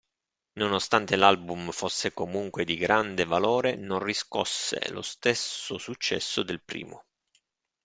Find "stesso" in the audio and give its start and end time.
5.03-5.77